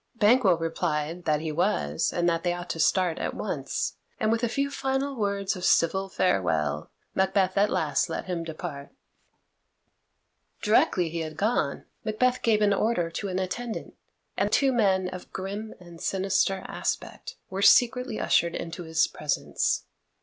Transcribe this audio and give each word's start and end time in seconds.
Banquo 0.15 0.57
replied 0.57 1.25
that 1.25 1.41
he 1.41 1.51
was, 1.51 2.11
and 2.11 2.27
that 2.27 2.41
they 2.41 2.53
ought 2.53 2.71
to 2.71 2.79
start 2.79 3.19
at 3.19 3.35
once, 3.35 3.97
and 4.19 4.31
with 4.31 4.43
a 4.43 4.49
few 4.49 4.71
final 4.71 5.15
words 5.15 5.55
of 5.55 5.63
civil 5.63 6.09
farewell 6.09 6.89
Macbeth 7.13 7.55
at 7.55 7.69
last 7.69 8.09
let 8.09 8.25
him 8.25 8.43
depart. 8.43 8.89
Directly 10.63 11.09
he 11.09 11.19
had 11.19 11.37
gone, 11.37 11.85
Macbeth 12.03 12.41
gave 12.41 12.63
an 12.63 12.73
order 12.73 13.11
to 13.11 13.27
an 13.27 13.37
attendant, 13.37 13.93
and 14.35 14.51
two 14.51 14.71
men 14.73 15.07
of 15.07 15.31
grim 15.31 15.75
and 15.79 16.01
sinister 16.01 16.63
aspect 16.67 17.35
were 17.51 17.61
secretly 17.61 18.19
ushered 18.19 18.55
into 18.55 18.81
his 18.81 19.05
presence. 19.05 19.85